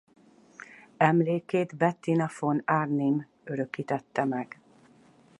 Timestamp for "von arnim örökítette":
2.39-4.25